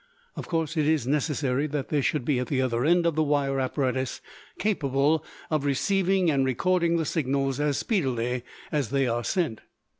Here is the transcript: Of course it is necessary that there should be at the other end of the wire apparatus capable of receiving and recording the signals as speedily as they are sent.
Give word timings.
Of 0.35 0.47
course 0.47 0.77
it 0.77 0.87
is 0.87 1.05
necessary 1.05 1.67
that 1.67 1.89
there 1.89 2.01
should 2.01 2.25
be 2.25 2.39
at 2.39 2.47
the 2.47 2.59
other 2.59 2.83
end 2.85 3.05
of 3.05 3.13
the 3.13 3.21
wire 3.21 3.59
apparatus 3.59 4.19
capable 4.57 5.23
of 5.51 5.63
receiving 5.63 6.31
and 6.31 6.43
recording 6.43 6.97
the 6.97 7.05
signals 7.05 7.59
as 7.59 7.77
speedily 7.77 8.41
as 8.71 8.89
they 8.89 9.07
are 9.07 9.23
sent. 9.23 9.61